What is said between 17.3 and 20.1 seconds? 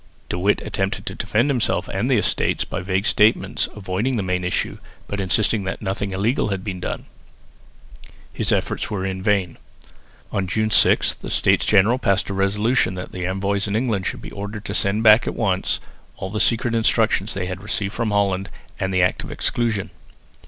they had received from Holland, and the Act of Exclusion.